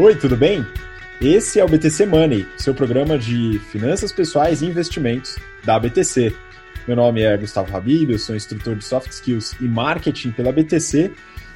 [0.00, 0.64] Oi, tudo bem?
[1.20, 6.34] Esse é o BTC Money, seu programa de finanças pessoais e investimentos da BTC.
[6.88, 11.10] Meu nome é Gustavo Habib, eu sou instrutor de Soft Skills e Marketing pela BTC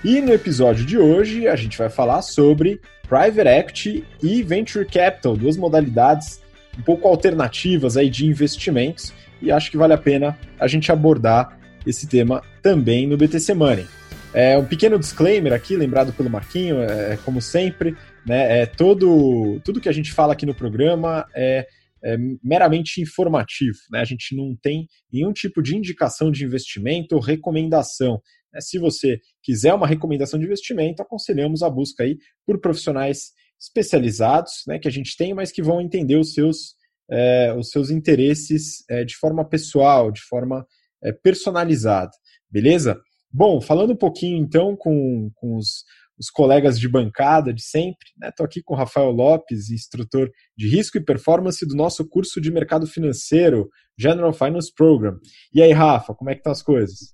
[0.04, 5.38] e no episódio de hoje a gente vai falar sobre Private Equity e Venture Capital,
[5.38, 6.42] duas modalidades
[6.78, 11.58] um pouco alternativas aí de investimentos e acho que vale a pena a gente abordar
[11.86, 13.86] esse tema também no BTC Money.
[14.34, 17.96] É um pequeno disclaimer aqui, lembrado pelo Marquinho, é, como sempre,
[18.26, 18.62] né?
[18.62, 21.64] É todo, tudo que a gente fala aqui no programa é,
[22.02, 23.78] é meramente informativo.
[23.92, 24.00] Né?
[24.00, 28.20] A gente não tem nenhum tipo de indicação de investimento ou recomendação.
[28.52, 28.60] Né?
[28.60, 34.80] Se você quiser uma recomendação de investimento, aconselhamos a busca aí por profissionais especializados, né,
[34.80, 36.74] que a gente tem, mas que vão entender os seus,
[37.08, 40.66] é, os seus interesses é, de forma pessoal, de forma
[41.02, 42.10] é, personalizada,
[42.50, 43.00] beleza?
[43.36, 45.82] Bom, falando um pouquinho então com, com os,
[46.16, 48.06] os colegas de bancada de sempre.
[48.22, 48.48] Estou né?
[48.48, 52.86] aqui com o Rafael Lopes, instrutor de risco e performance do nosso curso de mercado
[52.86, 53.68] financeiro,
[53.98, 55.18] General Finance Program.
[55.52, 57.12] E aí, Rafa, como é que estão as coisas?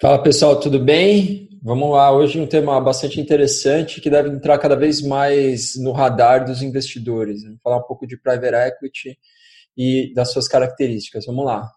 [0.00, 1.48] Fala pessoal, tudo bem?
[1.62, 6.44] Vamos lá, hoje um tema bastante interessante que deve entrar cada vez mais no radar
[6.44, 7.44] dos investidores.
[7.44, 9.16] Vamos falar um pouco de private equity
[9.76, 11.24] e das suas características.
[11.24, 11.70] Vamos lá.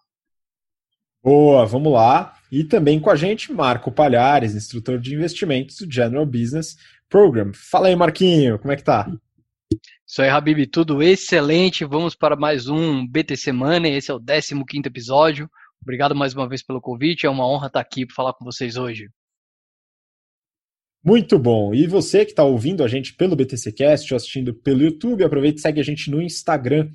[1.22, 2.34] Boa, vamos lá.
[2.50, 6.76] E também com a gente, Marco Palhares, instrutor de investimentos do General Business
[7.08, 7.52] Program.
[7.54, 9.10] Fala aí, Marquinho, como é que tá?
[10.04, 11.84] Isso aí, Habib, tudo excelente.
[11.84, 13.94] Vamos para mais um BTC Money.
[13.94, 15.48] Esse é o 15 episódio.
[15.80, 17.26] Obrigado mais uma vez pelo convite.
[17.26, 19.08] É uma honra estar aqui para falar com vocês hoje.
[21.02, 21.74] Muito bom.
[21.74, 25.62] E você que está ouvindo a gente pelo BTCcast ou assistindo pelo YouTube, aproveite e
[25.62, 26.90] segue a gente no Instagram,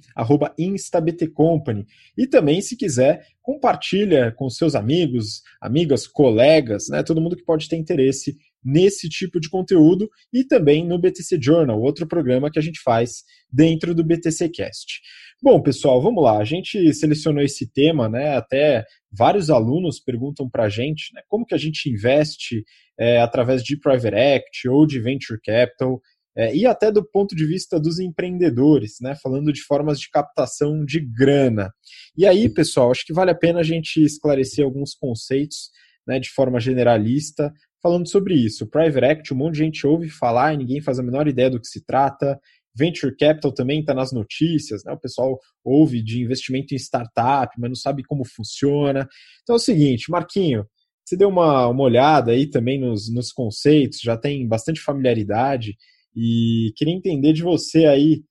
[0.59, 1.87] instabtcompany.
[2.15, 7.67] E também, se quiser, compartilha com seus amigos, amigas, colegas, né, todo mundo que pode
[7.67, 12.61] ter interesse nesse tipo de conteúdo e também no BTC Journal, outro programa que a
[12.61, 15.01] gente faz dentro do BTCcast.
[15.41, 16.37] Bom, pessoal, vamos lá.
[16.37, 18.35] A gente selecionou esse tema, né?
[18.35, 22.63] Até vários alunos perguntam para a gente né, como que a gente investe
[22.99, 26.01] é, através de private equity ou de venture capital,
[26.37, 30.83] é, e até do ponto de vista dos empreendedores, né, falando de formas de captação
[30.83, 31.71] de grana.
[32.17, 35.69] E aí, pessoal, acho que vale a pena a gente esclarecer alguns conceitos
[36.05, 38.67] né, de forma generalista, falando sobre isso.
[38.67, 41.59] Private equity, um monte de gente ouve falar e ninguém faz a menor ideia do
[41.59, 42.37] que se trata.
[42.75, 44.91] Venture capital também está nas notícias, né?
[44.91, 49.07] O pessoal ouve de investimento em startup, mas não sabe como funciona.
[49.43, 50.65] Então é o seguinte, Marquinho,
[51.05, 55.77] você deu uma, uma olhada aí também nos, nos conceitos, já tem bastante familiaridade
[56.15, 58.23] e queria entender de você aí o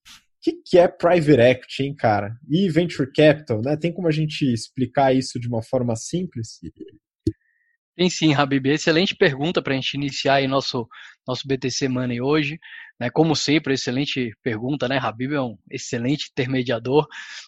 [0.43, 2.37] que, que é private equity, hein, cara?
[2.51, 3.77] E venture capital, né?
[3.77, 6.59] Tem como a gente explicar isso de uma forma simples?
[7.97, 8.67] Tem sim, Habib.
[8.67, 10.87] Excelente pergunta para a gente iniciar aí nosso,
[11.27, 12.59] nosso BTC Money hoje.
[13.01, 13.09] Né?
[13.09, 14.99] Como sempre, excelente pergunta, né?
[14.99, 17.07] Habib é um excelente intermediador.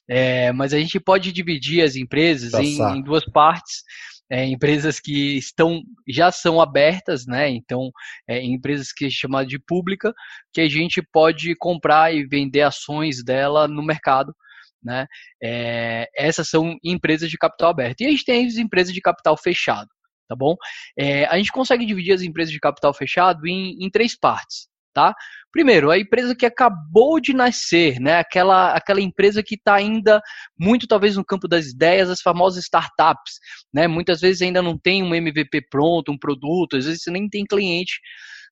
[0.08, 3.82] É, mas a gente pode dividir as empresas tá em, em, duas partes
[4.30, 7.48] é, empresas que estão já são abertas, né?
[7.48, 7.90] Então,
[8.28, 10.12] é, empresas que é chamada de pública,
[10.52, 14.34] que a gente pode comprar e vender ações dela no mercado.
[14.82, 15.06] Né?
[15.42, 18.00] É, essas são empresas de capital aberto.
[18.00, 19.88] E a gente tem as empresas de capital fechado,
[20.28, 20.54] tá bom?
[20.98, 25.14] É, a gente consegue dividir as empresas de capital fechado em, em três partes tá?
[25.52, 28.18] Primeiro, a empresa que acabou de nascer, né?
[28.18, 30.22] Aquela, aquela empresa que está ainda
[30.58, 33.34] muito talvez no campo das ideias, as famosas startups,
[33.72, 33.86] né?
[33.86, 37.44] Muitas vezes ainda não tem um MVP pronto, um produto, às vezes você nem tem
[37.44, 38.00] cliente,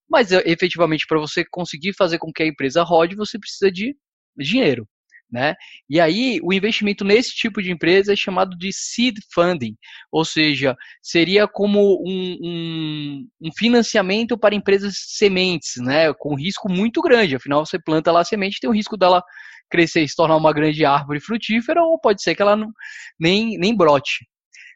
[0.08, 3.96] mas efetivamente para você conseguir fazer com que a empresa rode, você precisa de
[4.36, 4.86] dinheiro.
[5.34, 5.56] Né?
[5.90, 9.76] E aí, o investimento nesse tipo de empresa é chamado de seed funding,
[10.12, 16.14] ou seja, seria como um, um, um, financiamento para empresas sementes, né?
[16.14, 17.34] com risco muito grande.
[17.34, 19.24] Afinal, você planta lá a semente, tem o risco dela
[19.68, 22.70] crescer e se tornar uma grande árvore frutífera, ou pode ser que ela não,
[23.18, 24.24] nem, nem brote.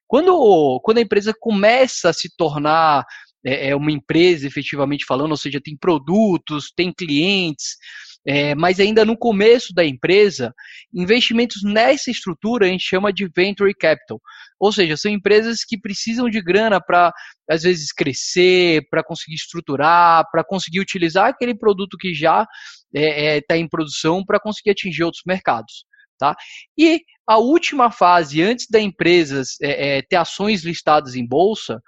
[0.08, 3.04] Quando, quando a empresa começa a se tornar
[3.46, 7.76] é, é uma empresa, efetivamente falando, ou seja, tem produtos, tem clientes,
[8.26, 10.52] é, mas ainda no começo da empresa,
[10.92, 14.20] investimentos nessa estrutura a gente chama de venture capital.
[14.60, 17.12] Ou seja, são empresas que precisam de grana para,
[17.48, 22.48] às vezes, crescer, para conseguir estruturar, para conseguir utilizar aquele produto que já está
[22.94, 25.84] é, é, tá em produção para conseguir atingir outros mercados.
[26.18, 26.34] Tá?
[26.76, 31.80] E a última fase, antes da empresa é, é, ter ações listadas em bolsa,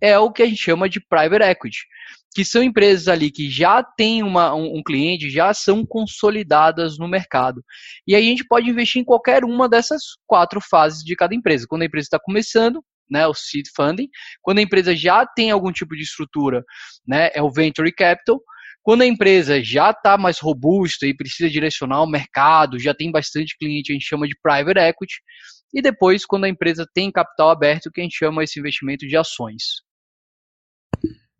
[0.00, 1.80] é o que a gente chama de private equity
[2.32, 7.08] que são empresas ali que já têm uma, um, um, cliente, já são consolidadas no
[7.08, 7.62] mercado.
[8.06, 11.66] E aí a gente pode investir em qualquer uma dessas quatro fases de cada empresa.
[11.68, 12.80] Quando a empresa está começando,
[13.10, 14.08] né, o seed funding.
[14.40, 16.62] Quando a empresa já tem algum tipo de estrutura,
[17.06, 18.40] né, é o venture capital.
[18.82, 23.56] Quando a empresa já está mais robusta e precisa direcionar o mercado, já tem bastante
[23.58, 25.14] cliente, a gente chama de private equity.
[25.74, 29.16] E depois, quando a empresa tem capital aberto, que a gente chama esse investimento de
[29.16, 29.62] ações.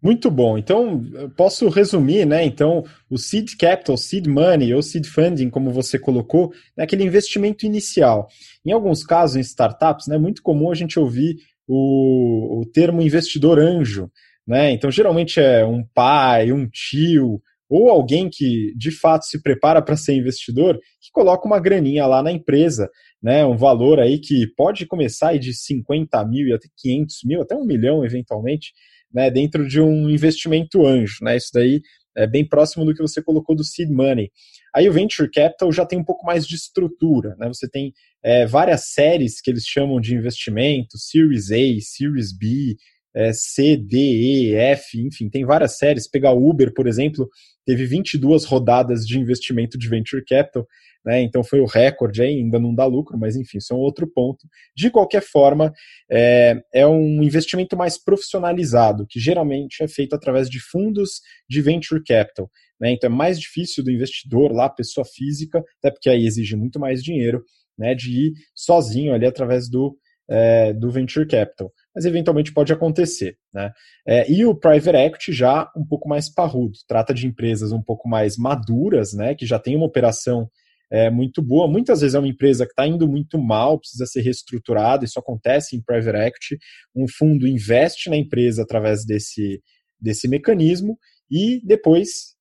[0.02, 0.56] Muito bom.
[0.56, 1.04] Então,
[1.36, 2.44] posso resumir, né?
[2.44, 7.66] Então, o seed capital, seed money ou seed funding, como você colocou, é aquele investimento
[7.66, 8.28] inicial.
[8.64, 11.36] Em alguns casos, em startups, né, é muito comum a gente ouvir
[11.68, 14.10] o, o termo investidor anjo,
[14.46, 14.72] né?
[14.72, 19.96] Então, geralmente é um pai, um tio ou alguém que de fato se prepara para
[19.96, 22.90] ser investidor, que coloca uma graninha lá na empresa,
[23.22, 23.46] né?
[23.46, 27.64] Um valor aí que pode começar de 50 mil e até 500 mil, até um
[27.64, 28.72] milhão eventualmente
[29.12, 31.16] né, dentro de um investimento anjo.
[31.22, 31.80] Né, isso daí
[32.16, 34.30] é bem próximo do que você colocou do seed money.
[34.74, 37.34] Aí o venture capital já tem um pouco mais de estrutura.
[37.38, 37.92] Né, você tem
[38.22, 42.76] é, várias séries que eles chamam de investimento, Series A, Series B,
[43.14, 46.08] é, C, D, E, F, enfim, tem várias séries.
[46.08, 47.28] Pegar o Uber, por exemplo,
[47.66, 50.66] teve 22 rodadas de investimento de venture capital
[51.04, 51.22] né?
[51.22, 54.46] Então foi o recorde, ainda não dá lucro, mas enfim, isso é um outro ponto.
[54.76, 55.72] De qualquer forma,
[56.10, 62.02] é, é um investimento mais profissionalizado, que geralmente é feito através de fundos de venture
[62.02, 62.50] capital.
[62.80, 62.92] Né?
[62.92, 67.02] Então é mais difícil do investidor lá, pessoa física, até porque aí exige muito mais
[67.02, 67.42] dinheiro,
[67.78, 69.96] né, de ir sozinho ali através do,
[70.28, 71.72] é, do venture capital.
[71.94, 73.36] Mas eventualmente pode acontecer.
[73.52, 73.70] Né?
[74.06, 78.08] É, e o private equity já um pouco mais parrudo, trata de empresas um pouco
[78.08, 80.50] mais maduras, né, que já tem uma operação
[80.90, 81.68] é, muito boa.
[81.68, 85.76] Muitas vezes é uma empresa que está indo muito mal, precisa ser reestruturada, isso acontece
[85.76, 86.58] em private equity.
[86.94, 89.62] Um fundo investe na empresa através desse,
[90.00, 90.98] desse mecanismo
[91.30, 92.34] e depois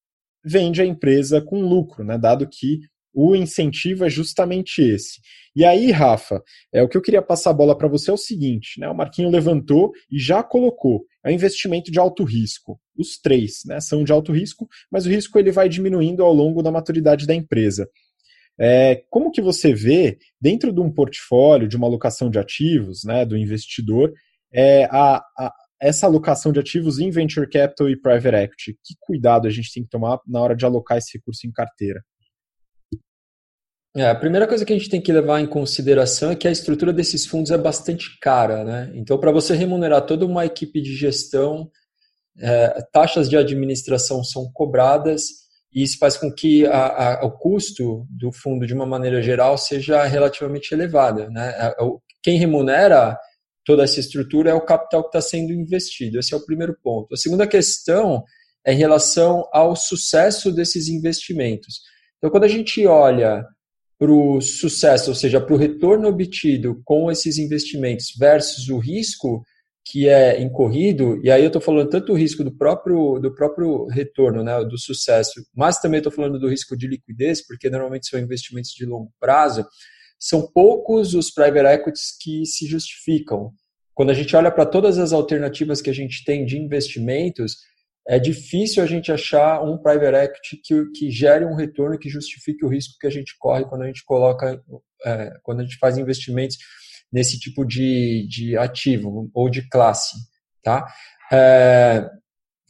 [0.43, 2.79] vende a empresa com lucro, né, dado que
[3.13, 5.19] o incentivo é justamente esse.
[5.55, 6.41] E aí, Rafa,
[6.71, 8.87] é o que eu queria passar a bola para você é o seguinte, né?
[8.87, 12.79] O Marquinho levantou e já colocou, é um investimento de alto risco.
[12.97, 16.61] Os três, né, são de alto risco, mas o risco ele vai diminuindo ao longo
[16.61, 17.89] da maturidade da empresa.
[18.59, 23.25] É, como que você vê, dentro de um portfólio, de uma alocação de ativos, né,
[23.25, 24.11] do investidor,
[24.53, 28.73] é, a, a, essa alocação de ativos em venture capital e private equity?
[28.83, 32.03] Que cuidado a gente tem que tomar na hora de alocar esse recurso em carteira?
[33.95, 36.51] É, a primeira coisa que a gente tem que levar em consideração é que a
[36.51, 38.91] estrutura desses fundos é bastante cara, né?
[38.93, 41.71] Então, para você remunerar toda uma equipe de gestão,
[42.37, 48.05] é, taxas de administração são cobradas e isso faz com que a, a, o custo
[48.09, 51.29] do fundo, de uma maneira geral, seja relativamente elevado.
[51.29, 51.73] Né?
[52.23, 53.17] Quem remunera
[53.63, 56.17] toda essa estrutura é o capital que está sendo investido.
[56.17, 57.13] Esse é o primeiro ponto.
[57.13, 58.23] A segunda questão
[58.65, 61.81] é em relação ao sucesso desses investimentos.
[62.17, 63.45] Então, quando a gente olha
[63.97, 69.43] para o sucesso, ou seja, para o retorno obtido com esses investimentos versus o risco
[69.89, 73.87] que é incorrido, e aí eu estou falando tanto do risco do próprio, do próprio
[73.87, 78.19] retorno, né, do sucesso, mas também estou falando do risco de liquidez, porque normalmente são
[78.19, 79.65] investimentos de longo prazo,
[80.19, 83.51] são poucos os private equities que se justificam.
[83.95, 87.57] Quando a gente olha para todas as alternativas que a gente tem de investimentos,
[88.07, 92.63] é difícil a gente achar um private equity que, que gere um retorno que justifique
[92.63, 94.61] o risco que a gente corre quando a gente coloca,
[95.03, 96.57] é, quando a gente faz investimentos
[97.11, 100.15] nesse tipo de, de ativo ou de classe.
[100.63, 100.85] Tá?
[101.31, 102.07] É,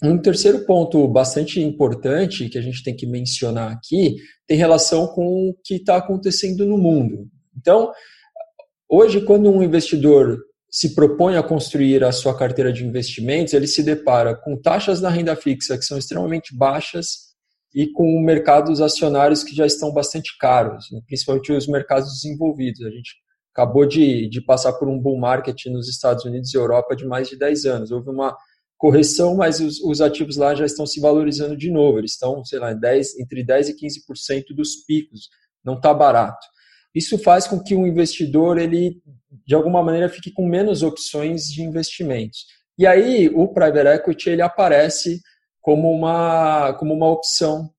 [0.03, 4.15] um terceiro ponto bastante importante que a gente tem que mencionar aqui
[4.47, 7.27] tem relação com o que está acontecendo no mundo.
[7.57, 7.91] Então,
[8.89, 10.39] hoje, quando um investidor
[10.71, 15.09] se propõe a construir a sua carteira de investimentos, ele se depara com taxas na
[15.09, 17.29] renda fixa que são extremamente baixas
[17.73, 21.01] e com mercados acionários que já estão bastante caros, né?
[21.07, 22.81] principalmente os mercados desenvolvidos.
[22.85, 23.15] A gente
[23.59, 27.27] acabou de, de passar por um bull market nos Estados Unidos e Europa de mais
[27.27, 27.91] de 10 anos.
[27.91, 28.35] Houve uma
[28.77, 31.99] correção, mas os, os ativos lá já estão se valorizando de novo.
[31.99, 35.27] Eles estão, sei lá, 10, entre 10% e 15% dos picos.
[35.63, 36.47] Não está barato.
[36.95, 39.01] Isso faz com que o investidor, ele,
[39.45, 42.45] de alguma maneira, fique com menos opções de investimentos.
[42.77, 45.19] E aí, o private equity ele aparece
[45.59, 47.69] como uma, como uma opção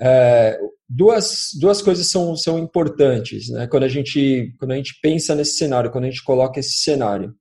[0.00, 0.58] é,
[0.94, 3.66] duas, duas coisas são, são importantes né?
[3.66, 7.34] quando, a gente, quando a gente pensa nesse cenário, quando a gente coloca esse cenário,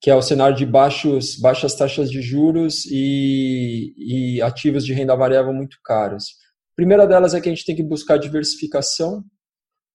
[0.00, 5.14] que é o cenário de baixos, baixas taxas de juros e, e ativos de renda
[5.14, 6.24] variável muito caros.
[6.72, 9.24] A primeira delas é que a gente tem que buscar diversificação,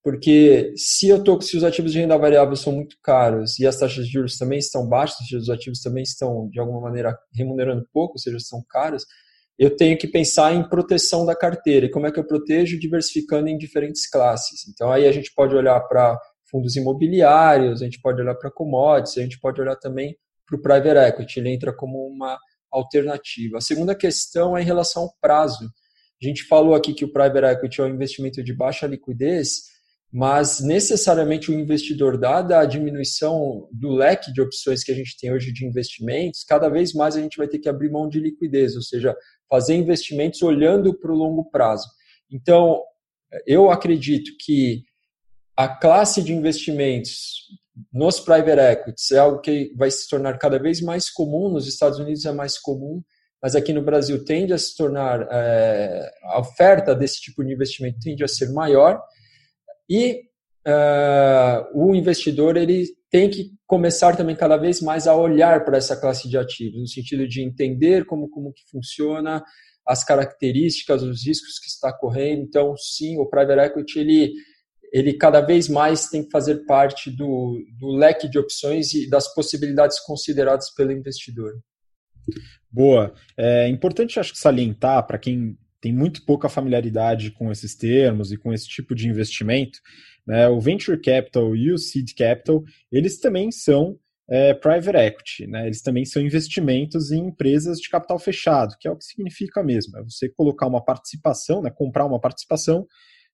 [0.03, 3.77] porque se eu tô, se os ativos de renda variável são muito caros e as
[3.77, 8.13] taxas de juros também estão baixas, os ativos também estão de alguma maneira remunerando pouco,
[8.13, 9.05] ou seja, são caros,
[9.57, 11.85] eu tenho que pensar em proteção da carteira.
[11.85, 12.79] E como é que eu protejo?
[12.79, 14.67] Diversificando em diferentes classes.
[14.67, 16.17] Então, aí a gente pode olhar para
[16.49, 20.61] fundos imobiliários, a gente pode olhar para commodities, a gente pode olhar também para o
[20.61, 21.39] private equity.
[21.39, 22.37] Ele entra como uma
[22.71, 23.57] alternativa.
[23.57, 25.69] A segunda questão é em relação ao prazo.
[26.21, 29.70] A gente falou aqui que o private equity é um investimento de baixa liquidez,
[30.11, 35.31] mas necessariamente o investidor, dada a diminuição do leque de opções que a gente tem
[35.31, 38.75] hoje de investimentos, cada vez mais a gente vai ter que abrir mão de liquidez,
[38.75, 39.15] ou seja,
[39.49, 41.87] fazer investimentos olhando para o longo prazo.
[42.29, 42.81] Então,
[43.47, 44.83] eu acredito que
[45.55, 47.47] a classe de investimentos
[47.91, 51.99] nos private equities é algo que vai se tornar cada vez mais comum, nos Estados
[51.99, 53.01] Unidos é mais comum,
[53.41, 57.99] mas aqui no Brasil tende a se tornar, é, a oferta desse tipo de investimento
[57.99, 59.01] tende a ser maior,
[59.89, 60.21] e
[60.67, 65.99] uh, o investidor ele tem que começar também cada vez mais a olhar para essa
[65.99, 69.43] classe de ativos, no sentido de entender como, como que funciona,
[69.85, 72.43] as características, os riscos que está correndo.
[72.43, 74.33] Então, sim, o private equity ele,
[74.93, 79.33] ele cada vez mais tem que fazer parte do, do leque de opções e das
[79.33, 81.51] possibilidades consideradas pelo investidor.
[82.69, 83.13] Boa.
[83.37, 88.37] É importante, acho que, salientar para quem tem muito pouca familiaridade com esses termos e
[88.37, 89.79] com esse tipo de investimento,
[90.25, 93.97] né, o Venture Capital e o Seed Capital, eles também são
[94.29, 98.91] é, private equity, né, eles também são investimentos em empresas de capital fechado, que é
[98.91, 102.85] o que significa mesmo, é você colocar uma participação, né, comprar uma participação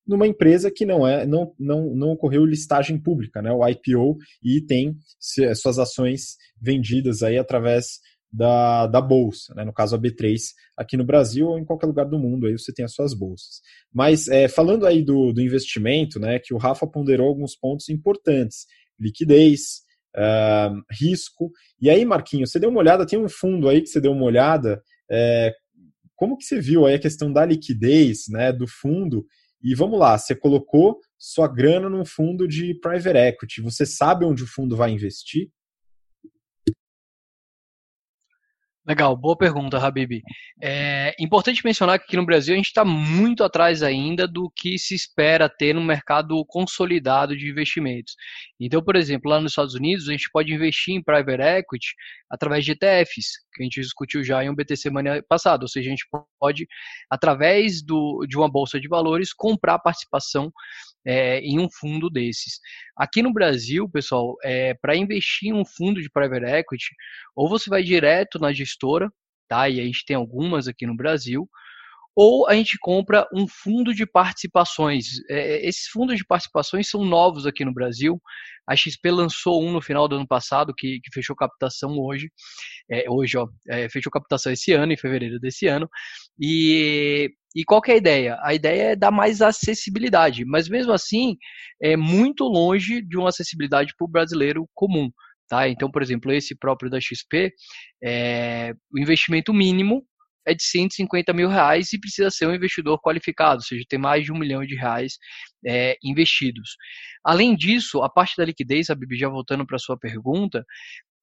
[0.08, 4.62] numa empresa que não é não, não, não ocorreu listagem pública, né, o IPO, e
[4.62, 8.00] tem suas ações vendidas aí através
[8.32, 9.64] da, da bolsa, né?
[9.64, 10.38] no caso a B3
[10.76, 13.62] aqui no Brasil ou em qualquer lugar do mundo, aí você tem as suas bolsas.
[13.94, 18.66] Mas é, falando aí do, do investimento, né, que o Rafa ponderou alguns pontos importantes,
[19.00, 19.82] liquidez,
[20.16, 24.02] uh, risco, e aí Marquinhos, você deu uma olhada, tem um fundo aí que você
[24.02, 25.54] deu uma olhada, é,
[26.16, 29.26] como que você viu aí a questão da liquidez, né, do fundo,
[29.64, 34.44] e vamos lá, você colocou sua grana num fundo de private equity, você sabe onde
[34.44, 35.50] o fundo vai investir?
[38.88, 40.22] Legal, boa pergunta, Habib.
[40.62, 44.80] É importante mencionar que aqui no Brasil a gente está muito atrás ainda do que
[44.80, 48.16] se espera ter no mercado consolidado de investimentos.
[48.58, 51.88] Então, por exemplo, lá nos Estados Unidos a gente pode investir em private equity
[52.30, 55.88] através de ETFs, que a gente discutiu já em um BTC semana passado, ou seja,
[55.88, 56.08] a gente
[56.40, 56.66] pode,
[57.10, 60.50] através do, de uma bolsa de valores, comprar participação
[61.08, 62.60] é, em um fundo desses.
[62.98, 66.94] Aqui no Brasil, pessoal, é, para investir em um fundo de private equity,
[67.34, 69.10] ou você vai direto na gestora,
[69.48, 69.70] tá?
[69.70, 71.50] E a gente tem algumas aqui no Brasil,
[72.14, 75.06] ou a gente compra um fundo de participações.
[75.30, 78.22] É, esses fundos de participações são novos aqui no Brasil.
[78.68, 82.30] A XP lançou um no final do ano passado, que, que fechou captação hoje.
[82.92, 85.90] É, hoje, ó, é, fechou captação esse ano, em fevereiro desse ano.
[86.38, 88.38] E, e qual é a ideia?
[88.44, 91.36] A ideia é dar mais acessibilidade, mas mesmo assim,
[91.82, 95.10] é muito longe de uma acessibilidade para o brasileiro comum.
[95.50, 95.68] Tá?
[95.68, 97.52] Então, por exemplo, esse próprio da XP,
[98.04, 100.06] é, o investimento mínimo
[100.46, 104.24] é de 150 mil reais e precisa ser um investidor qualificado, ou seja, ter mais
[104.24, 105.18] de um milhão de reais
[105.66, 106.78] é, investidos.
[107.26, 110.64] Além disso, a parte da liquidez, a Bibi, já voltando para a sua pergunta,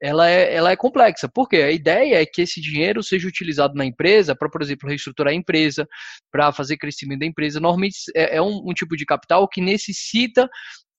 [0.02, 1.28] ela é, ela é complexa.
[1.28, 1.56] Por quê?
[1.56, 5.36] A ideia é que esse dinheiro seja utilizado na empresa para, por exemplo, reestruturar a
[5.36, 5.86] empresa,
[6.30, 7.60] para fazer crescimento da empresa.
[7.60, 10.48] Normalmente é, é um, um tipo de capital que necessita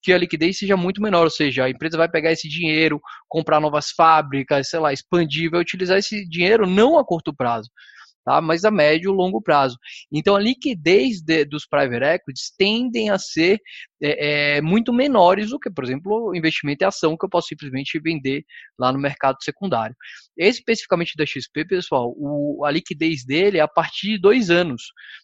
[0.02, 3.60] que a liquidez seja muito menor, ou seja, a empresa vai pegar esse dinheiro, comprar
[3.60, 7.72] novas fábricas, sei lá, expandir, vai utilizar esse dinheiro não a curto prazo,
[8.26, 8.42] tá?
[8.42, 9.78] mas a médio e longo prazo.
[10.12, 13.60] Então, a liquidez de, dos private equities tendem a ser
[14.02, 17.48] é, é, muito menores do que, por exemplo, o investimento em ação que eu posso
[17.48, 18.44] simplesmente vender
[18.78, 19.96] lá no mercado secundário.
[20.36, 24.82] Especificamente da XP, pessoal, o, a liquidez dele é a partir de dois anos.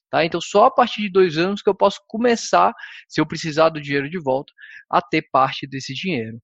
[0.10, 0.24] Tá?
[0.24, 2.74] Então, só a partir de dois anos que eu posso começar,
[3.10, 4.54] se eu precisar do dinheiro de volta,
[4.90, 6.38] a ter parte desse dinheiro.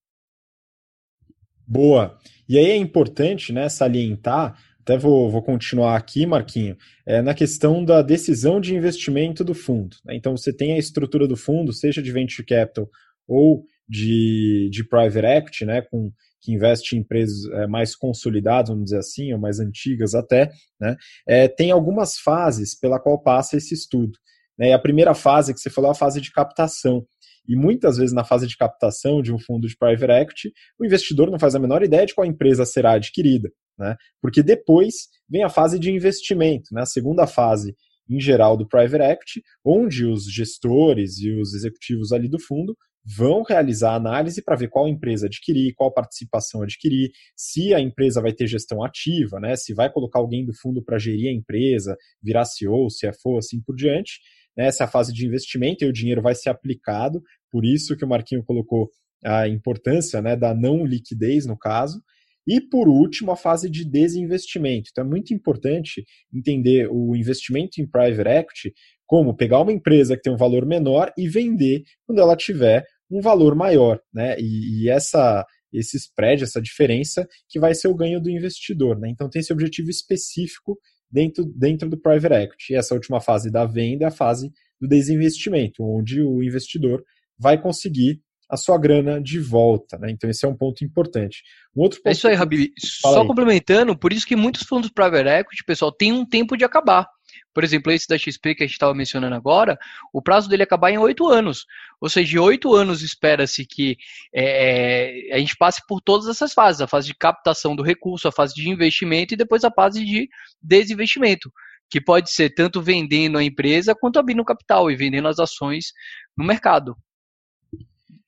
[1.68, 2.18] Boa.
[2.48, 7.84] E aí é importante né, salientar até vou, vou continuar aqui, Marquinho, é, na questão
[7.84, 9.98] da decisão de investimento do fundo.
[10.06, 10.16] Né?
[10.16, 12.90] Então, você tem a estrutura do fundo, seja de venture capital
[13.28, 16.10] ou de, de private equity, né, com,
[16.42, 20.96] que investe em empresas é, mais consolidadas, vamos dizer assim, ou mais antigas até, né,
[21.28, 24.18] é, tem algumas fases pela qual passa esse estudo.
[24.58, 24.70] Né?
[24.70, 27.06] E a primeira fase que você falou é a fase de captação.
[27.46, 31.30] E muitas vezes na fase de captação de um fundo de private equity, o investidor
[31.30, 33.96] não faz a menor ideia de qual empresa será adquirida né?
[34.22, 36.82] Porque depois vem a fase de investimento, né?
[36.82, 37.76] A segunda fase
[38.10, 43.42] em geral do private equity, onde os gestores e os executivos ali do fundo vão
[43.42, 48.48] realizar análise para ver qual empresa adquirir, qual participação adquirir, se a empresa vai ter
[48.48, 49.56] gestão ativa, né?
[49.56, 53.76] Se vai colocar alguém do fundo para gerir a empresa, virar CEO, CFO, assim por
[53.76, 54.20] diante.
[54.58, 54.68] Né?
[54.68, 58.04] Essa é a fase de investimento e o dinheiro vai ser aplicado, por isso que
[58.04, 58.90] o Marquinho colocou
[59.24, 62.02] a importância né, da não liquidez no caso.
[62.48, 64.90] E, por último, a fase de desinvestimento.
[64.92, 68.74] Então, é muito importante entender o investimento em private equity
[69.06, 73.20] como pegar uma empresa que tem um valor menor e vender quando ela tiver um
[73.22, 74.00] valor maior.
[74.14, 74.38] Né?
[74.40, 78.98] E, e essa, esse spread, essa diferença, que vai ser o ganho do investidor.
[78.98, 79.10] Né?
[79.10, 80.78] Então, tem esse objetivo específico
[81.12, 82.74] dentro, dentro do private equity.
[82.74, 84.50] E essa última fase da venda é a fase
[84.80, 87.04] do desinvestimento, onde o investidor
[87.38, 89.98] vai conseguir a sua grana de volta.
[89.98, 90.12] Né?
[90.12, 91.44] Então, esse é um ponto importante.
[91.76, 92.72] Um outro ponto é isso aí, Rabi.
[92.80, 93.28] Só aí.
[93.28, 97.08] complementando, por isso que muitos fundos private equity, pessoal, tem um tempo de acabar.
[97.54, 99.78] Por exemplo, esse da XP que a gente estava mencionando agora,
[100.14, 101.66] o prazo dele acabar em oito anos.
[102.00, 103.98] Ou seja, de oito anos espera-se que
[104.34, 108.32] é, a gente passe por todas essas fases: a fase de captação do recurso, a
[108.32, 110.30] fase de investimento e depois a fase de
[110.62, 111.52] desinvestimento
[111.90, 115.94] que pode ser tanto vendendo a empresa quanto abrindo capital e vendendo as ações
[116.38, 116.96] no mercado.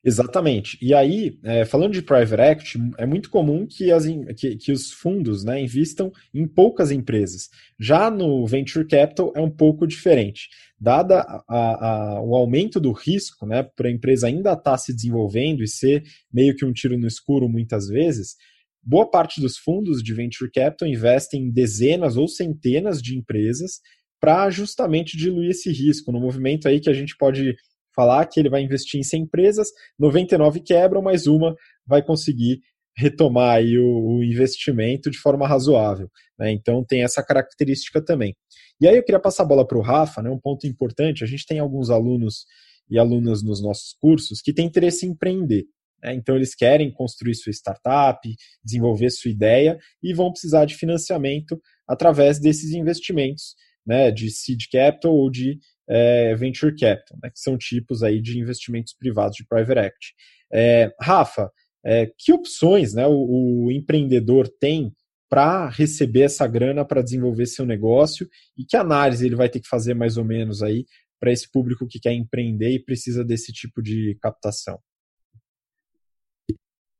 [0.02, 0.78] Exatamente.
[0.80, 4.90] E aí, é, falando de private equity, é muito comum que, as, que, que os
[4.90, 7.50] fundos né, invistam em poucas empresas.
[7.78, 10.48] Já no venture capital é um pouco diferente.
[10.80, 14.94] Dada a, a, o aumento do risco, né, para a empresa ainda estar tá se
[14.94, 16.02] desenvolvendo e ser
[16.32, 18.36] meio que um tiro no escuro muitas vezes,
[18.82, 23.80] boa parte dos fundos de venture capital investem em dezenas ou centenas de empresas
[24.18, 27.54] para justamente diluir esse risco, no movimento aí que a gente pode
[27.94, 29.68] falar que ele vai investir em 100 empresas,
[29.98, 31.54] 99 quebram, mas uma
[31.86, 32.60] vai conseguir
[32.96, 36.10] retomar aí o, o investimento de forma razoável.
[36.38, 36.52] Né?
[36.52, 38.34] Então tem essa característica também.
[38.80, 40.30] E aí eu queria passar a bola para o Rafa, né?
[40.30, 42.44] um ponto importante, a gente tem alguns alunos
[42.90, 45.64] e alunas nos nossos cursos que têm interesse em empreender.
[46.02, 46.14] Né?
[46.14, 48.20] Então eles querem construir sua startup,
[48.64, 53.54] desenvolver sua ideia e vão precisar de financiamento através desses investimentos,
[53.86, 54.10] né?
[54.10, 55.58] de seed capital ou de
[55.90, 60.14] é, venture capital, né, que são tipos aí de investimentos privados de private equity.
[60.52, 61.50] É, Rafa,
[61.84, 64.94] é, que opções né, o, o empreendedor tem
[65.28, 69.68] para receber essa grana para desenvolver seu negócio e que análise ele vai ter que
[69.68, 70.86] fazer mais ou menos aí
[71.20, 74.78] para esse público que quer empreender e precisa desse tipo de captação?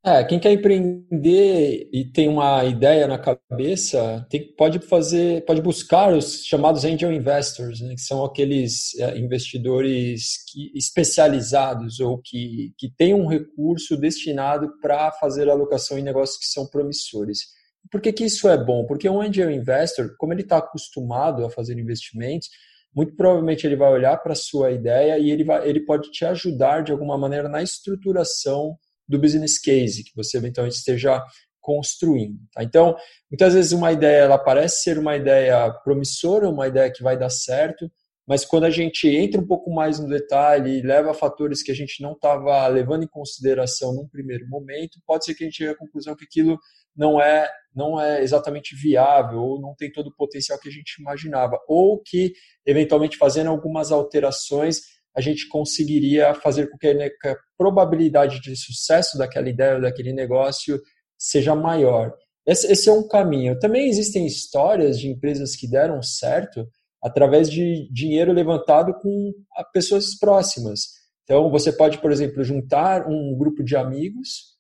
[0.02, 6.14] É, quem quer empreender e tem uma ideia na cabeça, tem, pode fazer, pode buscar
[6.14, 12.90] os chamados angel investors, né, que são aqueles é, investidores que, especializados ou que, que
[12.90, 17.48] têm um recurso destinado para fazer alocação em negócios que são promissores.
[17.90, 18.86] Por que, que isso é bom?
[18.86, 22.48] Porque um angel investor, como ele está acostumado a fazer investimentos,
[22.96, 26.24] muito provavelmente ele vai olhar para a sua ideia e ele, vai, ele pode te
[26.24, 28.78] ajudar de alguma maneira na estruturação
[29.11, 31.23] do business case que você eventualmente esteja
[31.61, 32.38] construindo.
[32.53, 32.62] Tá?
[32.62, 32.96] Então,
[33.31, 37.29] muitas vezes uma ideia ela parece ser uma ideia promissora, uma ideia que vai dar
[37.31, 37.90] certo,
[38.27, 41.75] mas quando a gente entra um pouco mais no detalhe e leva fatores que a
[41.75, 45.73] gente não estava levando em consideração num primeiro momento, pode ser que a gente chegue
[45.73, 46.57] à conclusão que aquilo
[46.96, 51.01] não é não é exatamente viável ou não tem todo o potencial que a gente
[51.01, 52.33] imaginava, ou que
[52.66, 54.81] eventualmente fazendo algumas alterações
[55.14, 60.81] a gente conseguiria fazer com que a probabilidade de sucesso daquela ideia ou daquele negócio
[61.18, 62.12] seja maior.
[62.46, 63.59] Esse, esse, é um caminho.
[63.59, 66.66] Também existem histórias de empresas que deram certo
[67.03, 69.33] através de dinheiro levantado com
[69.73, 71.01] pessoas próximas.
[71.25, 74.51] Então, você pode, por exemplo, juntar um grupo de amigos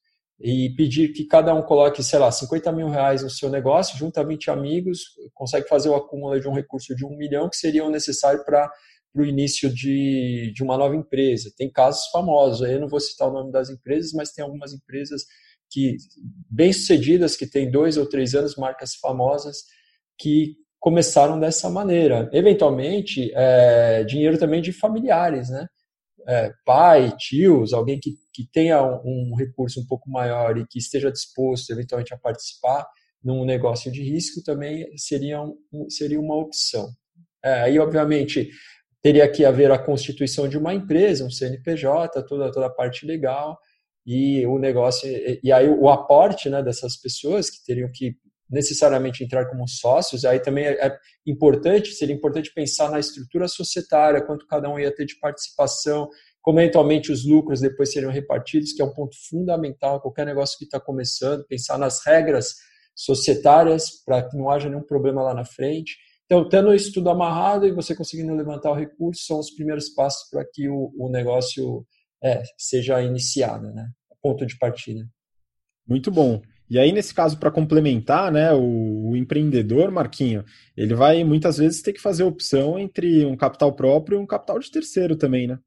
[0.40, 4.24] e pedir que cada um coloque, sei lá, 50 mil reais no seu negócio, junta
[4.24, 5.00] 20 amigos,
[5.34, 8.70] consegue fazer o acúmulo de um recurso de um milhão que seriam necessário para
[9.12, 11.52] para o início de, de uma nova empresa.
[11.56, 15.24] Tem casos famosos, eu não vou citar o nome das empresas, mas tem algumas empresas
[15.70, 15.96] que
[16.50, 19.58] bem sucedidas, que têm dois ou três anos, marcas famosas,
[20.18, 22.28] que começaram dessa maneira.
[22.32, 25.66] Eventualmente, é, dinheiro também de familiares, né?
[26.28, 30.78] É, pai, tios, alguém que, que tenha um, um recurso um pouco maior e que
[30.78, 32.86] esteja disposto, eventualmente, a participar
[33.22, 36.88] num negócio de risco também seria, um, seria uma opção.
[37.42, 38.50] É, obviamente,
[39.02, 43.58] teria que haver a constituição de uma empresa, um CNPJ, toda, toda a parte legal,
[44.06, 45.08] e o negócio,
[45.42, 48.16] e, aí o aporte né, dessas pessoas que teriam que
[48.50, 54.22] necessariamente entrar como sócios, aí também é, é importante, seria importante pensar na estrutura societária,
[54.22, 56.08] quanto cada um ia ter de participação,
[56.42, 60.64] como eventualmente os lucros depois seriam repartidos, que é um ponto fundamental, qualquer negócio que
[60.64, 62.56] está começando, pensar nas regras
[62.94, 65.96] societárias para que não haja nenhum problema lá na frente.
[66.30, 70.30] Então, tendo isso tudo amarrado e você conseguindo levantar o recurso, são os primeiros passos
[70.30, 71.84] para que o, o negócio
[72.22, 73.90] é, seja iniciado, né?
[74.22, 75.04] Ponto de partida.
[75.84, 76.40] Muito bom.
[76.70, 80.44] E aí, nesse caso, para complementar, né, o, o, empreendedor, Marquinho,
[80.76, 84.60] ele vai muitas vezes ter que fazer opção entre um capital próprio e um capital
[84.60, 85.58] de terceiro também, né?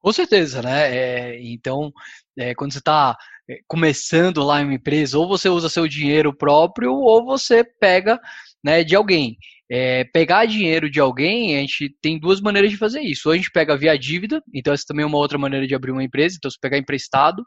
[0.00, 0.96] Com certeza, né?
[0.96, 1.92] É, então,
[2.36, 3.16] é, quando você está
[3.48, 8.20] é, começando lá em uma empresa, ou você usa seu dinheiro próprio, ou você pega
[8.66, 9.36] né, de alguém.
[9.70, 13.28] É, pegar dinheiro de alguém, a gente tem duas maneiras de fazer isso.
[13.28, 15.92] Ou a gente pega via dívida, então essa também é uma outra maneira de abrir
[15.92, 17.44] uma empresa, então se pegar emprestado.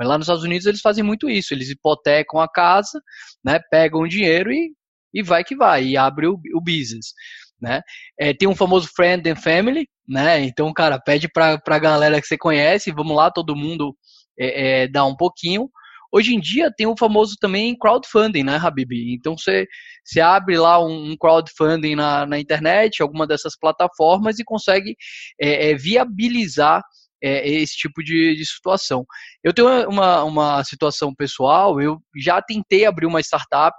[0.00, 3.00] Lá nos Estados Unidos eles fazem muito isso, eles hipotecam a casa,
[3.44, 4.72] né, pegam dinheiro e,
[5.14, 7.12] e vai que vai, e abre o, o business.
[7.60, 7.80] Né?
[8.18, 10.40] É, tem um famoso friend and family, né?
[10.40, 13.96] Então, cara, pede pra, pra galera que você conhece, vamos lá, todo mundo
[14.38, 15.70] é, é, dá um pouquinho.
[16.12, 18.92] Hoje em dia tem o famoso também crowdfunding, né, Habib?
[19.14, 19.66] Então você,
[20.04, 24.96] você abre lá um, crowdfunding na, na internet, alguma dessas plataformas e consegue
[25.40, 26.82] é, é, viabilizar
[27.22, 29.04] é, esse tipo de, de, situação.
[29.42, 33.76] Eu tenho uma, uma situação pessoal, eu já tentei abrir uma startup,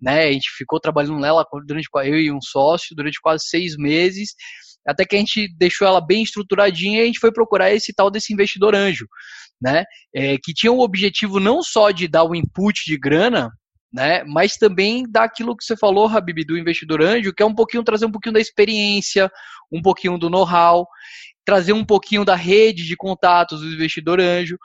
[0.00, 0.24] né?
[0.24, 4.34] A gente ficou trabalhando nela durante eu e um sócio durante quase seis meses,
[4.86, 8.10] até que a gente deixou ela bem estruturadinha e a gente foi procurar esse tal
[8.10, 9.06] desse investidor anjo
[9.60, 9.84] né?
[10.14, 13.50] É, que tinha o objetivo não só de dar o input de grana,
[13.92, 14.22] né?
[14.24, 17.82] Mas também dar aquilo que você falou, Habib, do investidor anjo, que é um pouquinho
[17.82, 19.30] trazer um pouquinho da experiência,
[19.72, 20.86] um pouquinho do know-how,
[21.44, 24.58] trazer um pouquinho da rede de contatos do investidor anjo,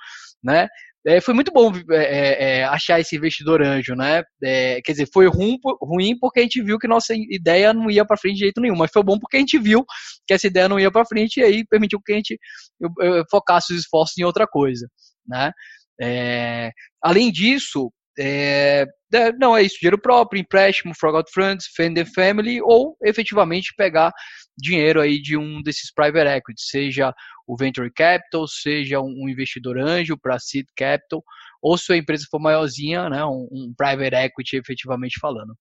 [0.43, 0.67] né?
[1.05, 4.23] É, foi muito bom é, é, é, achar esse investidor anjo, né?
[4.43, 8.05] É, quer dizer, foi ruim, ruim porque a gente viu que nossa ideia não ia
[8.05, 9.83] para frente de jeito nenhum, mas foi bom porque a gente viu
[10.27, 12.37] que essa ideia não ia para frente e aí permitiu que a gente
[13.31, 14.87] focasse os esforços em outra coisa,
[15.27, 15.51] né?
[15.99, 18.85] É, além disso, é,
[19.39, 24.11] não é isso, dinheiro próprio, empréstimo, Forgot Friends, Friend and Family, ou efetivamente pegar
[24.57, 27.13] dinheiro aí de um desses private equity, seja
[27.47, 31.23] o venture capital, seja um investidor anjo para seed capital,
[31.61, 35.55] ou se a empresa for maiorzinha, né, um, um private equity efetivamente falando.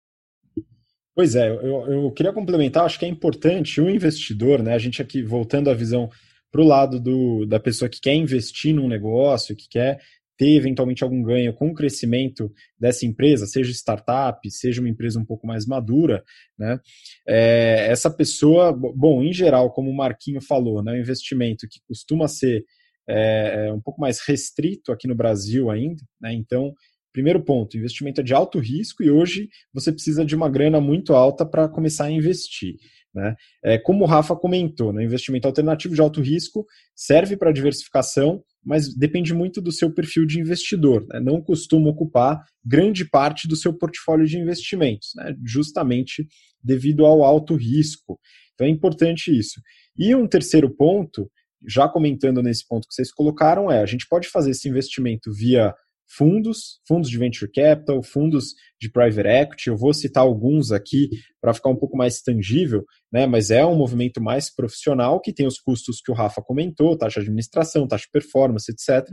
[1.15, 5.03] Pois é, eu, eu queria complementar, acho que é importante o investidor, né, a gente
[5.03, 6.09] aqui voltando a visão
[6.51, 10.01] para o lado do, da pessoa que quer investir num negócio, que quer
[10.38, 15.24] ter eventualmente algum ganho com o crescimento dessa empresa, seja startup, seja uma empresa um
[15.24, 16.22] pouco mais madura,
[16.57, 16.79] né?
[17.27, 22.29] É, essa pessoa, bom, em geral, como o Marquinho falou, né, um investimento que costuma
[22.29, 22.64] ser
[23.09, 26.33] é, é, um pouco mais restrito aqui no Brasil ainda, né?
[26.33, 26.72] Então,
[27.12, 31.14] primeiro ponto, investimento é de alto risco e hoje você precisa de uma grana muito
[31.14, 32.77] alta para começar a investir.
[33.14, 33.35] Né?
[33.64, 38.94] É, como o Rafa comentou, né, investimento alternativo de alto risco serve para diversificação, mas
[38.94, 41.07] depende muito do seu perfil de investidor.
[41.09, 41.18] Né?
[41.20, 45.35] Não costuma ocupar grande parte do seu portfólio de investimentos, né?
[45.42, 46.28] justamente
[46.62, 48.20] devido ao alto risco.
[48.52, 49.59] Então é importante isso.
[49.96, 51.31] E um terceiro ponto,
[51.66, 55.74] já comentando nesse ponto que vocês colocaram, é a gente pode fazer esse investimento via
[56.09, 59.68] fundos, fundos de venture capital, fundos de private equity.
[59.68, 63.27] Eu vou citar alguns aqui para ficar um pouco mais tangível, né?
[63.27, 67.21] Mas é um movimento mais profissional que tem os custos que o Rafa comentou, taxa
[67.21, 69.07] de administração, taxa de performance, etc.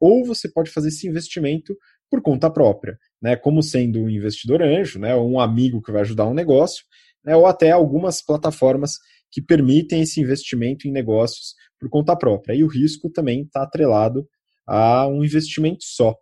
[0.00, 1.76] Ou você pode fazer esse investimento
[2.10, 3.36] por conta própria, né?
[3.36, 5.14] Como sendo um investidor anjo, né?
[5.14, 6.84] Ou um amigo que vai ajudar um negócio,
[7.24, 7.36] né?
[7.36, 8.98] Ou até algumas plataformas
[9.30, 12.54] que permitem esse investimento em negócios por conta própria.
[12.54, 14.26] E o risco também está atrelado
[14.66, 16.14] a um investimento só.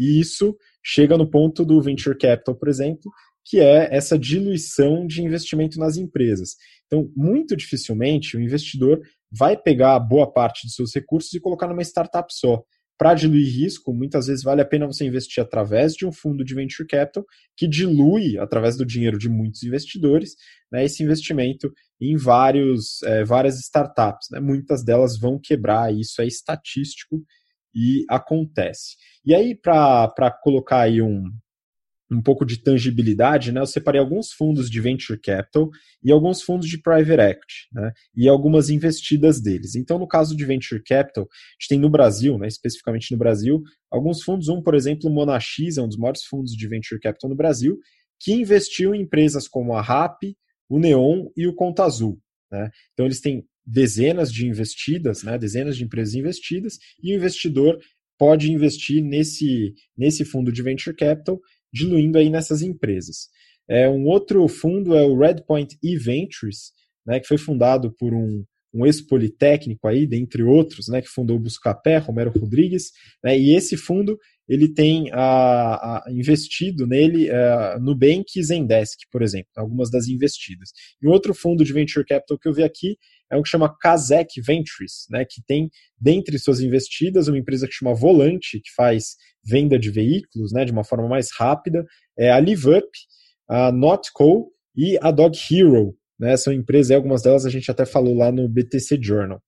[0.00, 3.12] E isso chega no ponto do venture capital, por exemplo,
[3.44, 6.56] que é essa diluição de investimento nas empresas.
[6.86, 11.82] Então, muito dificilmente o investidor vai pegar boa parte dos seus recursos e colocar numa
[11.82, 12.62] startup só.
[12.98, 16.54] Para diluir risco, muitas vezes vale a pena você investir através de um fundo de
[16.54, 17.24] venture capital
[17.56, 20.34] que dilui, através do dinheiro de muitos investidores,
[20.70, 24.28] né, esse investimento em vários, é, várias startups.
[24.30, 24.38] Né?
[24.38, 27.22] Muitas delas vão quebrar, isso é estatístico
[27.74, 28.96] e acontece.
[29.24, 31.24] E aí, para colocar aí um,
[32.10, 35.70] um pouco de tangibilidade, né, eu separei alguns fundos de venture capital
[36.02, 39.76] e alguns fundos de private equity, né, e algumas investidas deles.
[39.76, 43.62] Então, no caso de venture capital, a gente tem no Brasil, né, especificamente no Brasil,
[43.90, 47.30] alguns fundos, um, por exemplo, o Monax, é um dos maiores fundos de venture capital
[47.30, 47.78] no Brasil,
[48.18, 50.22] que investiu em empresas como a RAP,
[50.68, 52.20] o Neon e o Conta Azul.
[52.50, 52.70] Né?
[52.92, 57.78] Então, eles têm dezenas de investidas, né, dezenas de empresas investidas, e o investidor
[58.18, 61.40] pode investir nesse, nesse fundo de venture capital,
[61.72, 63.28] diluindo aí nessas empresas.
[63.68, 66.72] É, um outro fundo é o Redpoint E-Ventures,
[67.06, 71.40] né, que foi fundado por um, um ex-politécnico aí, dentre outros, né, que fundou o
[71.40, 72.90] Buscapé, Romero Rodrigues,
[73.22, 74.18] né, e esse fundo
[74.50, 80.70] ele tem a, a investido nele uh, Nubank e Zendesk, por exemplo, algumas das investidas.
[81.00, 82.96] E outro fundo de venture capital que eu vi aqui
[83.30, 87.74] é um que chama Kazek Ventures, né, que tem dentre suas investidas uma empresa que
[87.74, 91.86] chama Volante, que faz venda de veículos né, de uma forma mais rápida,
[92.18, 92.90] é a LiveUp,
[93.48, 95.96] a Notco e a Dog Hero.
[96.18, 99.40] Né, são empresas, algumas delas a gente até falou lá no BTC Journal.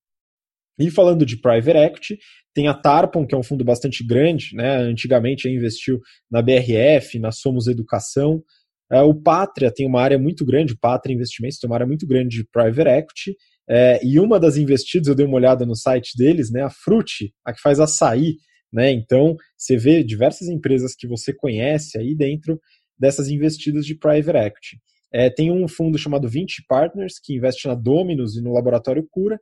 [0.78, 2.18] E falando de private equity,
[2.54, 4.76] tem a Tarpon, que é um fundo bastante grande, né?
[4.78, 8.42] antigamente investiu na BRF, na Somos Educação.
[8.90, 12.06] É, o Pátria tem uma área muito grande, o Pátria Investimentos tem uma área muito
[12.06, 13.36] grande de private equity,
[13.68, 17.32] é, e uma das investidas, eu dei uma olhada no site deles, né, a Fruit,
[17.44, 18.36] a que faz açaí,
[18.72, 22.60] né, então você vê diversas empresas que você conhece aí dentro
[22.98, 24.78] dessas investidas de private equity.
[25.12, 29.38] É, tem um fundo chamado 20 Partners, que investe na Dominus e no Laboratório Cura,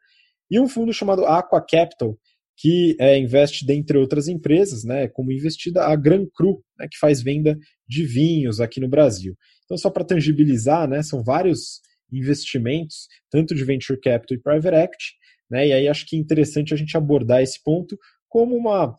[0.50, 2.18] e um fundo chamado Aqua Capital,
[2.56, 7.22] que é, investe, dentre outras empresas, né, como investida a Gran Cru, né, que faz
[7.22, 7.58] venda
[7.88, 9.34] de vinhos aqui no Brasil.
[9.64, 11.80] Então, só para tangibilizar, né, são vários
[12.12, 15.12] investimentos, tanto de venture capital e private equity,
[15.50, 17.96] né, e aí acho que é interessante a gente abordar esse ponto
[18.28, 18.94] como uma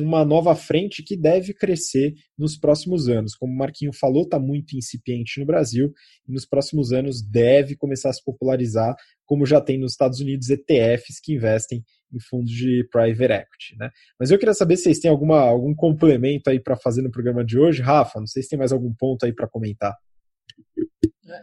[0.00, 3.34] uma nova frente que deve crescer nos próximos anos.
[3.34, 5.92] Como o Marquinho falou, está muito incipiente no Brasil
[6.28, 8.94] e nos próximos anos deve começar a se popularizar,
[9.24, 13.76] como já tem nos Estados Unidos ETFs que investem em fundos de private equity.
[13.78, 13.90] Né?
[14.18, 17.44] Mas eu queria saber se vocês têm alguma, algum complemento aí para fazer no programa
[17.44, 17.82] de hoje.
[17.82, 19.96] Rafa, não sei se tem mais algum ponto aí para comentar.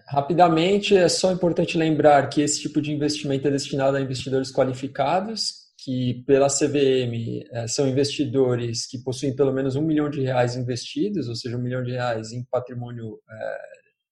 [0.08, 5.63] Rapidamente, é só importante lembrar que esse tipo de investimento é destinado a investidores qualificados
[5.84, 11.28] que pela CVM é, são investidores que possuem pelo menos um milhão de reais investidos,
[11.28, 13.58] ou seja, um milhão de reais em patrimônio é,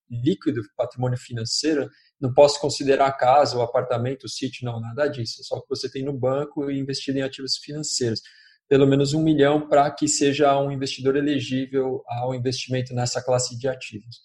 [0.09, 5.39] líquido, patrimônio financeiro, não posso considerar casa, ou apartamento, sítio, não, nada disso.
[5.39, 8.21] É só o que você tem no banco e investido em ativos financeiros.
[8.67, 13.67] Pelo menos um milhão para que seja um investidor elegível ao investimento nessa classe de
[13.67, 14.21] ativos.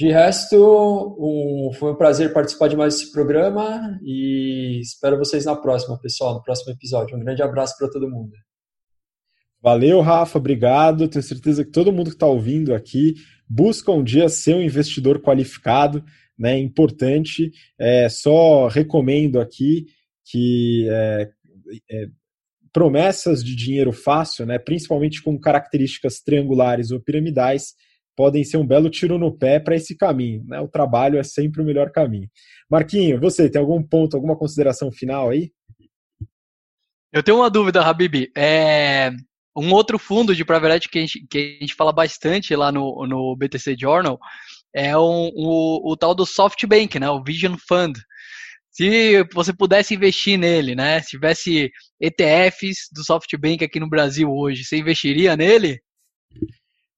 [0.00, 0.56] De resto,
[1.20, 6.32] um, foi um prazer participar de mais esse programa e espero vocês na próxima, pessoal,
[6.32, 7.14] no próximo episódio.
[7.14, 8.32] Um grande abraço para todo mundo.
[9.60, 11.06] Valeu, Rafa, obrigado.
[11.06, 13.12] Tenho certeza que todo mundo que está ouvindo aqui
[13.46, 16.02] busca um dia ser um investidor qualificado,
[16.38, 16.58] né?
[16.58, 17.52] Importante.
[17.78, 19.84] É, só recomendo aqui
[20.24, 21.30] que é,
[21.90, 22.06] é,
[22.72, 24.58] promessas de dinheiro fácil, né?
[24.58, 27.74] Principalmente com características triangulares ou piramidais
[28.20, 30.44] podem ser um belo tiro no pé para esse caminho.
[30.46, 30.60] Né?
[30.60, 32.28] O trabalho é sempre o melhor caminho.
[32.70, 35.50] Marquinho, você tem algum ponto, alguma consideração final aí?
[37.10, 38.30] Eu tenho uma dúvida, Habib.
[38.36, 39.10] É,
[39.56, 43.06] um outro fundo de private que a gente, que a gente fala bastante lá no,
[43.06, 44.18] no BTC Journal
[44.74, 47.08] é um, o, o tal do SoftBank, né?
[47.08, 47.98] o Vision Fund.
[48.70, 51.00] Se você pudesse investir nele, né?
[51.00, 55.80] Se tivesse ETFs do SoftBank aqui no Brasil hoje, você investiria nele?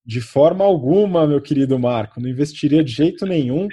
[0.04, 3.68] De forma alguma, meu querido Marco, não investiria de jeito nenhum,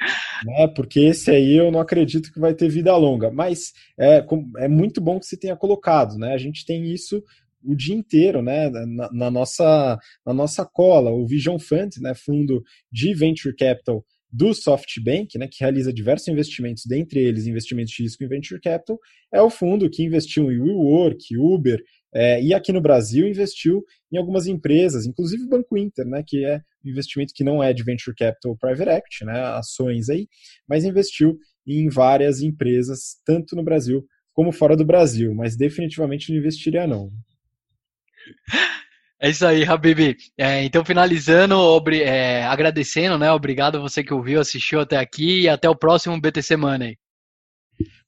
[0.46, 0.68] né?
[0.76, 3.32] Porque esse aí eu não acredito que vai ter vida longa.
[3.32, 4.24] Mas é,
[4.60, 6.34] é muito bom que você tenha colocado, né?
[6.34, 7.24] A gente tem isso
[7.64, 8.70] o dia inteiro, né?
[8.70, 12.14] Na, na nossa, na nossa cola, o Vision Fund, né?
[12.14, 18.04] Fundo de venture capital do SoftBank, né, que realiza diversos investimentos, dentre eles investimentos de
[18.04, 19.00] risco em venture capital,
[19.34, 21.82] é o fundo que investiu em WeWork, Uber,
[22.14, 26.44] é, e aqui no Brasil investiu em algumas empresas, inclusive o Banco Inter, né, que
[26.44, 30.28] é um investimento que não é de venture capital private equity, né, ações aí,
[30.68, 36.40] mas investiu em várias empresas, tanto no Brasil como fora do Brasil, mas definitivamente não
[36.40, 37.12] investiria não.
[39.22, 40.16] É isso aí, Habib.
[40.38, 41.56] É, então, finalizando,
[41.92, 43.30] é, agradecendo, né?
[43.34, 46.98] Obrigado você que ouviu, assistiu até aqui e até o próximo BTC Money.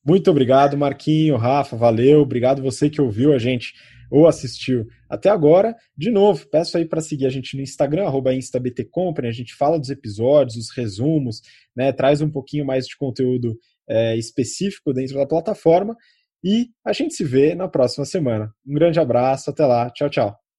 [0.04, 2.22] Muito obrigado, Marquinho, Rafa, valeu.
[2.22, 3.74] Obrigado você que ouviu a gente
[4.12, 5.76] ou assistiu até agora.
[5.96, 9.90] De novo, peço aí para seguir a gente no Instagram, instabtcompany, a gente fala dos
[9.90, 11.42] episódios, os resumos,
[11.76, 15.96] né, traz um pouquinho mais de conteúdo é, específico dentro da plataforma
[16.44, 18.54] e a gente se vê na próxima semana.
[18.68, 20.51] Um grande abraço, até lá, tchau, tchau.